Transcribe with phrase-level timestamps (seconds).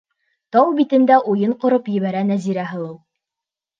[0.55, 3.01] Тау битендә уйын ҡороп ебәрә Нәзирә һылыу.